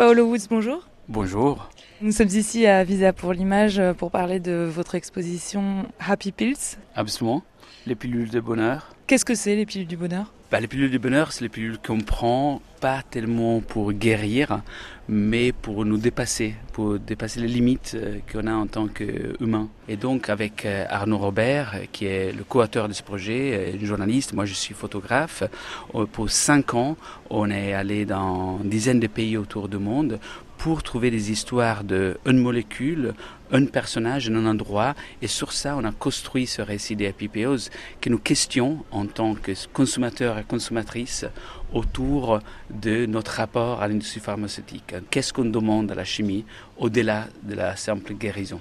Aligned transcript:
Paolo 0.00 0.24
Woods, 0.24 0.48
bonjour. 0.48 0.82
Bonjour. 1.10 1.68
Nous 2.00 2.12
sommes 2.12 2.28
ici 2.28 2.68
à 2.68 2.84
Visa 2.84 3.12
pour 3.12 3.32
l'image 3.32 3.82
pour 3.98 4.12
parler 4.12 4.38
de 4.38 4.70
votre 4.72 4.94
exposition 4.94 5.84
Happy 5.98 6.30
Pills. 6.30 6.76
Absolument. 6.94 7.42
Les 7.84 7.96
pilules 7.96 8.30
de 8.30 8.38
bonheur. 8.38 8.94
Qu'est-ce 9.08 9.24
que 9.24 9.34
c'est 9.34 9.56
les 9.56 9.66
pilules 9.66 9.88
du 9.88 9.96
bonheur? 9.96 10.32
Bah, 10.52 10.60
Les 10.60 10.68
pilules 10.68 10.90
du 10.90 11.00
bonheur, 11.00 11.32
c'est 11.32 11.42
les 11.42 11.48
pilules 11.48 11.78
qu'on 11.84 11.98
prend 11.98 12.62
pas 12.80 13.02
tellement 13.08 13.60
pour 13.60 13.92
guérir, 13.92 14.62
mais 15.08 15.52
pour 15.52 15.84
nous 15.84 15.98
dépasser, 15.98 16.54
pour 16.72 16.98
dépasser 16.98 17.40
les 17.40 17.48
limites 17.48 17.92
euh, 17.94 18.18
qu'on 18.32 18.46
a 18.46 18.52
en 18.52 18.66
tant 18.66 18.86
qu'humain. 18.86 19.68
Et 19.88 19.96
donc 19.96 20.28
avec 20.28 20.64
euh, 20.64 20.86
Arnaud 20.88 21.18
Robert, 21.18 21.74
qui 21.92 22.06
est 22.06 22.32
le 22.32 22.42
co-auteur 22.42 22.88
de 22.88 22.92
ce 22.94 23.02
projet, 23.02 23.74
euh, 23.74 23.84
journaliste, 23.84 24.32
moi 24.32 24.44
je 24.44 24.54
suis 24.54 24.74
photographe, 24.74 25.42
pour 26.12 26.30
cinq 26.30 26.74
ans, 26.74 26.96
on 27.28 27.50
est 27.50 27.74
allé 27.74 28.04
dans 28.04 28.60
une 28.62 28.70
dizaine 28.70 29.00
de 29.00 29.08
pays 29.08 29.36
autour 29.36 29.68
du 29.68 29.78
monde 29.78 30.18
pour 30.62 30.82
trouver 30.82 31.10
des 31.10 31.30
histoires 31.30 31.84
de 31.84 32.18
une 32.26 32.36
molécule, 32.36 33.14
un 33.50 33.64
personnage, 33.64 34.28
un 34.28 34.44
endroit. 34.44 34.94
Et 35.22 35.26
sur 35.26 35.52
ça, 35.52 35.74
on 35.76 35.84
a 35.84 35.92
construit 35.92 36.46
ce 36.46 36.60
récit 36.60 36.96
des 36.96 37.10
HPPOs 37.10 37.70
que 38.02 38.10
nous 38.10 38.18
questions 38.18 38.84
en 38.90 39.06
tant 39.06 39.34
que 39.34 39.52
consommateurs 39.72 40.36
et 40.38 40.44
consommatrices 40.44 41.24
autour 41.72 42.40
de 42.68 43.06
notre 43.06 43.32
rapport 43.32 43.80
à 43.80 43.88
l'industrie 43.88 44.20
pharmaceutique. 44.20 44.94
Qu'est-ce 45.10 45.32
qu'on 45.32 45.46
demande 45.46 45.90
à 45.92 45.94
la 45.94 46.04
chimie 46.04 46.44
au-delà 46.76 47.28
de 47.42 47.54
la 47.54 47.74
simple 47.76 48.12
guérison? 48.12 48.60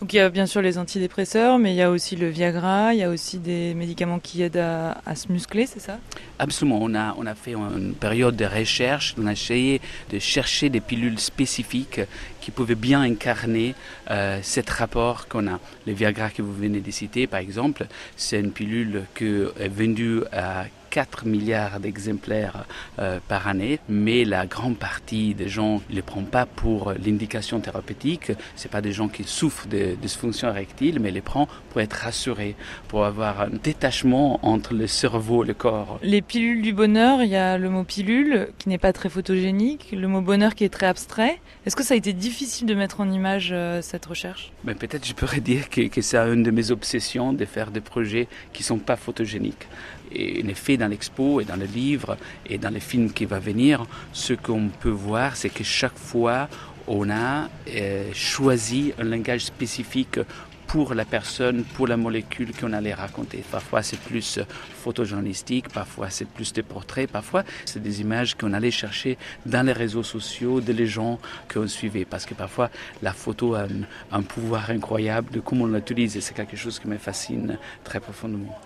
Donc 0.00 0.14
il 0.14 0.16
y 0.16 0.20
a 0.20 0.30
bien 0.30 0.46
sûr 0.46 0.62
les 0.62 0.78
antidépresseurs, 0.78 1.58
mais 1.58 1.72
il 1.72 1.76
y 1.76 1.82
a 1.82 1.90
aussi 1.90 2.16
le 2.16 2.28
Viagra, 2.28 2.94
il 2.94 3.00
y 3.00 3.02
a 3.02 3.10
aussi 3.10 3.38
des 3.38 3.74
médicaments 3.74 4.18
qui 4.18 4.42
aident 4.42 4.56
à, 4.56 5.14
se 5.14 5.30
muscler, 5.30 5.66
c'est 5.66 5.80
ça? 5.80 5.98
Absolument. 6.38 6.78
On 6.80 6.94
a, 6.94 7.14
on 7.18 7.26
a 7.26 7.34
fait 7.34 7.52
une 7.52 7.92
période 7.92 8.34
de 8.34 8.46
recherche, 8.46 9.14
on 9.18 9.26
a 9.26 9.32
essayé 9.32 9.80
de 10.10 10.18
chercher 10.18 10.70
des 10.70 10.80
pilules 10.80 11.18
spécifiques 11.18 12.00
qui 12.40 12.50
pouvaient 12.50 12.74
bien 12.74 13.02
incarner 13.02 13.74
euh, 14.10 14.38
cet 14.42 14.70
rapport 14.70 15.28
qu'on 15.28 15.46
a. 15.46 15.60
Le 15.86 15.92
Viagra 15.92 16.30
que 16.30 16.40
vous 16.40 16.54
venez 16.54 16.80
de 16.80 16.90
citer, 16.90 17.26
par 17.26 17.40
exemple, 17.40 17.86
c'est 18.16 18.40
une 18.40 18.52
pilule 18.52 19.04
qui 19.14 19.26
est 19.26 19.68
vendue 19.68 20.22
à 20.32 20.64
4 20.90 21.26
milliards 21.26 21.80
d'exemplaires 21.80 22.66
euh, 22.98 23.18
par 23.28 23.48
année, 23.48 23.78
mais 23.88 24.24
la 24.24 24.46
grande 24.46 24.76
partie 24.76 25.34
des 25.34 25.48
gens 25.48 25.80
ne 25.88 25.94
les 25.94 26.02
prennent 26.02 26.26
pas 26.26 26.46
pour 26.46 26.92
l'indication 26.92 27.60
thérapeutique. 27.60 28.32
Ce 28.56 28.68
pas 28.68 28.80
des 28.80 28.92
gens 28.92 29.08
qui 29.08 29.24
souffrent 29.24 29.68
de 29.68 29.96
dysfonction 30.00 30.48
érectile, 30.48 31.00
mais 31.00 31.10
les 31.10 31.20
prennent 31.20 31.46
pour 31.70 31.80
être 31.80 31.94
rassurés, 31.94 32.56
pour 32.88 33.04
avoir 33.04 33.40
un 33.42 33.50
détachement 33.62 34.44
entre 34.44 34.74
le 34.74 34.86
cerveau 34.86 35.44
et 35.44 35.46
le 35.46 35.54
corps. 35.54 35.98
Les 36.02 36.22
pilules 36.22 36.62
du 36.62 36.72
bonheur, 36.72 37.22
il 37.22 37.30
y 37.30 37.36
a 37.36 37.58
le 37.58 37.70
mot 37.70 37.84
pilule 37.84 38.48
qui 38.58 38.68
n'est 38.68 38.78
pas 38.78 38.92
très 38.92 39.08
photogénique, 39.08 39.90
le 39.92 40.08
mot 40.08 40.20
bonheur 40.20 40.54
qui 40.54 40.64
est 40.64 40.68
très 40.68 40.86
abstrait. 40.86 41.40
Est-ce 41.66 41.76
que 41.76 41.82
ça 41.82 41.94
a 41.94 41.96
été 41.96 42.12
difficile 42.12 42.66
de 42.66 42.74
mettre 42.74 43.00
en 43.00 43.10
image 43.10 43.50
euh, 43.52 43.82
cette 43.82 44.06
recherche? 44.06 44.52
Mais 44.64 44.74
Peut-être 44.74 45.06
je 45.06 45.14
pourrais 45.14 45.40
dire 45.40 45.68
que, 45.68 45.88
que 45.88 46.00
c'est 46.00 46.16
une 46.16 46.42
de 46.42 46.50
mes 46.50 46.70
obsessions 46.70 47.32
de 47.32 47.44
faire 47.44 47.70
des 47.70 47.80
projets 47.80 48.28
qui 48.52 48.62
ne 48.62 48.66
sont 48.66 48.78
pas 48.78 48.96
photogéniques. 48.96 49.66
Et 50.12 50.42
en 50.44 50.48
effet, 50.48 50.76
dans 50.80 50.88
l'expo 50.88 51.40
et 51.40 51.44
dans 51.44 51.56
le 51.56 51.66
livre 51.66 52.16
et 52.46 52.58
dans 52.58 52.70
les 52.70 52.80
films 52.80 53.12
qui 53.12 53.24
vont 53.26 53.38
venir, 53.38 53.86
ce 54.12 54.32
qu'on 54.32 54.68
peut 54.68 54.88
voir, 54.88 55.36
c'est 55.36 55.50
que 55.50 55.62
chaque 55.62 55.96
fois, 55.96 56.48
on 56.88 57.08
a 57.10 57.48
euh, 57.68 58.10
choisi 58.12 58.92
un 58.98 59.04
langage 59.04 59.44
spécifique 59.44 60.18
pour 60.66 60.94
la 60.94 61.04
personne, 61.04 61.64
pour 61.64 61.88
la 61.88 61.96
molécule 61.96 62.52
qu'on 62.54 62.72
allait 62.72 62.94
raconter. 62.94 63.42
Parfois 63.50 63.82
c'est 63.82 63.98
plus 63.98 64.38
photojournalistique, 64.82 65.68
parfois 65.68 66.10
c'est 66.10 66.28
plus 66.28 66.52
des 66.52 66.62
portraits, 66.62 67.10
parfois 67.10 67.42
c'est 67.64 67.82
des 67.82 68.00
images 68.00 68.36
qu'on 68.36 68.52
allait 68.52 68.70
chercher 68.70 69.18
dans 69.46 69.66
les 69.66 69.72
réseaux 69.72 70.04
sociaux 70.04 70.60
de 70.60 70.72
les 70.72 70.86
gens 70.86 71.18
qu'on 71.52 71.66
suivait. 71.66 72.04
Parce 72.04 72.24
que 72.24 72.34
parfois 72.34 72.70
la 73.02 73.12
photo 73.12 73.54
a 73.54 73.62
un, 73.62 73.82
un 74.12 74.22
pouvoir 74.22 74.70
incroyable 74.70 75.32
de 75.32 75.40
comment 75.40 75.64
on 75.64 75.72
l'utilise 75.74 76.16
et 76.16 76.20
c'est 76.20 76.34
quelque 76.34 76.56
chose 76.56 76.78
qui 76.78 76.86
me 76.86 76.98
fascine 76.98 77.58
très 77.82 77.98
profondément. 77.98 78.56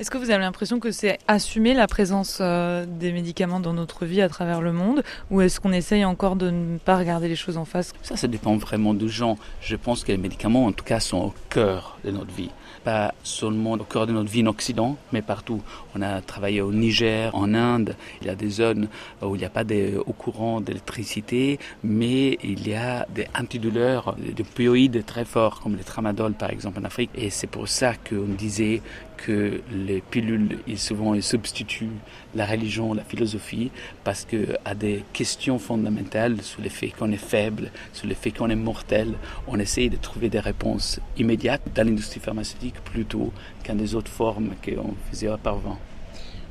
Est-ce 0.00 0.10
que 0.10 0.16
vous 0.16 0.30
avez 0.30 0.42
l'impression 0.42 0.80
que 0.80 0.92
c'est 0.92 1.18
assumer 1.28 1.74
la 1.74 1.86
présence 1.86 2.38
euh, 2.40 2.86
des 2.88 3.12
médicaments 3.12 3.60
dans 3.60 3.74
notre 3.74 4.06
vie 4.06 4.22
à 4.22 4.30
travers 4.30 4.62
le 4.62 4.72
monde? 4.72 5.02
Ou 5.30 5.42
est-ce 5.42 5.60
qu'on 5.60 5.72
essaye 5.72 6.06
encore 6.06 6.36
de 6.36 6.48
ne 6.48 6.78
pas 6.78 6.96
regarder 6.96 7.28
les 7.28 7.36
choses 7.36 7.58
en 7.58 7.66
face? 7.66 7.92
Ça, 8.00 8.16
ça 8.16 8.26
dépend 8.26 8.56
vraiment 8.56 8.94
des 8.94 9.08
gens. 9.08 9.36
Je 9.60 9.76
pense 9.76 10.02
que 10.02 10.12
les 10.12 10.16
médicaments, 10.16 10.64
en 10.64 10.72
tout 10.72 10.86
cas, 10.86 11.00
sont 11.00 11.18
au 11.18 11.34
cœur 11.50 11.98
de 12.02 12.12
notre 12.12 12.32
vie 12.32 12.48
pas 12.84 13.14
seulement 13.22 13.72
au 13.72 13.84
cœur 13.84 14.06
de 14.06 14.12
notre 14.12 14.30
vie 14.30 14.42
en 14.42 14.46
Occident, 14.46 14.96
mais 15.12 15.22
partout. 15.22 15.62
On 15.94 16.02
a 16.02 16.20
travaillé 16.20 16.60
au 16.60 16.72
Niger, 16.72 17.34
en 17.34 17.54
Inde. 17.54 17.96
Il 18.20 18.26
y 18.26 18.30
a 18.30 18.34
des 18.34 18.48
zones 18.48 18.88
où 19.22 19.34
il 19.36 19.38
n'y 19.38 19.44
a 19.44 19.50
pas 19.50 19.64
de, 19.64 20.02
au 20.06 20.12
courant 20.12 20.60
d'électricité, 20.60 21.58
mais 21.84 22.38
il 22.42 22.66
y 22.66 22.74
a 22.74 23.06
des 23.14 23.26
antidouleurs, 23.38 24.16
des 24.18 24.40
opioïdes 24.40 25.04
très 25.04 25.24
forts, 25.24 25.60
comme 25.60 25.76
le 25.76 25.84
tramadol 25.84 26.32
par 26.32 26.50
exemple 26.50 26.80
en 26.80 26.84
Afrique. 26.84 27.10
Et 27.14 27.30
c'est 27.30 27.46
pour 27.46 27.68
ça 27.68 27.94
qu'on 27.94 28.34
disait 28.36 28.82
que 29.24 29.60
les 29.70 30.00
pilules, 30.00 30.58
ils 30.66 30.78
souvent 30.78 31.14
ils 31.14 31.22
substituent 31.22 31.98
la 32.34 32.46
religion, 32.46 32.94
la 32.94 33.04
philosophie, 33.04 33.70
parce 34.04 34.24
que 34.24 34.56
à 34.64 34.74
des 34.74 35.04
questions 35.12 35.58
fondamentales 35.58 36.40
sur 36.42 36.62
le 36.62 36.68
fait 36.68 36.88
qu'on 36.88 37.12
est 37.12 37.16
faible, 37.16 37.70
sur 37.92 38.06
le 38.06 38.14
fait 38.14 38.30
qu'on 38.30 38.50
est 38.50 38.56
mortel, 38.56 39.14
on 39.46 39.58
essaye 39.58 39.90
de 39.90 39.96
trouver 39.96 40.28
des 40.28 40.40
réponses 40.40 41.00
immédiates 41.18 41.62
dans 41.74 41.86
l'industrie 41.86 42.20
pharmaceutique 42.20 42.80
plutôt 42.84 43.32
qu'un 43.62 43.74
des 43.74 43.94
autres 43.94 44.10
formes 44.10 44.54
qu'on 44.64 44.94
faisait 45.10 45.28
auparavant. 45.28 45.78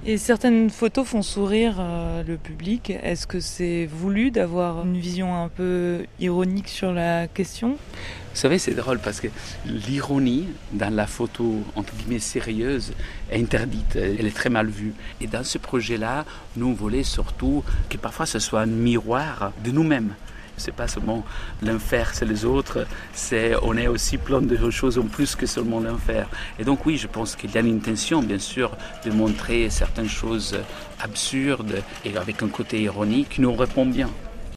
Et 0.05 0.17
certaines 0.17 0.69
photos 0.69 1.05
font 1.05 1.21
sourire 1.21 1.75
euh, 1.79 2.23
le 2.23 2.37
public. 2.37 2.89
Est-ce 2.89 3.27
que 3.27 3.41
c'est 3.41 3.85
voulu 3.85 4.31
d'avoir 4.31 4.85
une 4.85 4.97
vision 4.97 5.35
un 5.35 5.49
peu 5.49 6.05
ironique 6.21 6.69
sur 6.69 6.93
la 6.93 7.27
question? 7.27 7.71
Vous 7.71 8.39
savez, 8.39 8.59
c'est 8.59 8.73
drôle 8.73 8.99
parce 8.99 9.19
que 9.19 9.27
l'ironie 9.65 10.47
dans 10.71 10.93
la 10.93 11.05
photo, 11.05 11.63
entre 11.75 11.93
guillemets, 11.95 12.19
sérieuse, 12.19 12.93
est 13.29 13.41
interdite. 13.41 13.97
Elle 13.97 14.25
est 14.25 14.35
très 14.35 14.49
mal 14.49 14.67
vue. 14.67 14.93
Et 15.19 15.27
dans 15.27 15.43
ce 15.43 15.57
projet-là, 15.57 16.23
nous, 16.55 16.67
on 16.67 16.73
voulait 16.73 17.03
surtout 17.03 17.63
que 17.89 17.97
parfois 17.97 18.25
ce 18.25 18.39
soit 18.39 18.61
un 18.61 18.67
miroir 18.67 19.51
de 19.65 19.71
nous-mêmes. 19.71 20.13
C'est 20.59 20.71
pas 20.71 20.87
seulement 20.87 21.25
l'enfer, 21.63 22.11
c'est 22.13 22.25
les 22.25 22.45
autres. 22.45 22.85
C'est, 23.13 23.55
on 23.63 23.75
est 23.75 23.87
aussi 23.87 24.17
plein 24.17 24.41
de 24.41 24.69
choses 24.69 24.99
en 24.99 25.07
plus 25.07 25.35
que 25.35 25.45
seulement 25.45 25.79
l'enfer. 25.79 26.27
Et 26.59 26.63
donc 26.63 26.85
oui, 26.85 26.97
je 26.97 27.07
pense 27.07 27.35
qu'il 27.35 27.51
y 27.51 27.57
a 27.57 27.61
l'intention, 27.61 28.21
bien 28.21 28.39
sûr, 28.39 28.71
de 29.05 29.11
montrer 29.11 29.69
certaines 29.69 30.09
choses 30.09 30.57
absurdes 30.99 31.81
et 32.05 32.15
avec 32.17 32.43
un 32.43 32.49
côté 32.49 32.81
ironique 32.81 33.29
qui 33.29 33.41
nous 33.41 33.53
répond 33.53 33.85
bien. 33.85 34.09